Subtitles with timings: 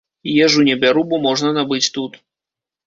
[0.45, 2.21] Ежу не бяру, бо можна набыць тут.